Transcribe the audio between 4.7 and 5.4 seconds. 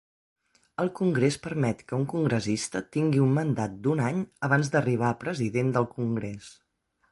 d'arribar a